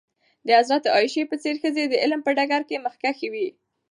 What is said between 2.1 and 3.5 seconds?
په ډګر کې مخکښې وې.